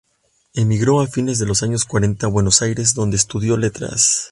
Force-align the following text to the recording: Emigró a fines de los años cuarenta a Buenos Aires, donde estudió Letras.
Emigró 0.55 0.99
a 0.99 1.05
fines 1.05 1.37
de 1.37 1.45
los 1.45 1.61
años 1.61 1.85
cuarenta 1.85 2.25
a 2.25 2.29
Buenos 2.31 2.63
Aires, 2.63 2.95
donde 2.95 3.17
estudió 3.17 3.55
Letras. 3.55 4.19